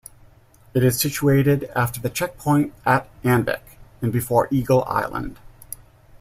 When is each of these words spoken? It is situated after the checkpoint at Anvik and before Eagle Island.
It 0.73 0.83
is 0.83 0.99
situated 0.99 1.65
after 1.75 2.01
the 2.01 2.09
checkpoint 2.09 2.73
at 2.87 3.07
Anvik 3.21 3.61
and 4.01 4.11
before 4.11 4.47
Eagle 4.49 4.83
Island. 4.85 5.37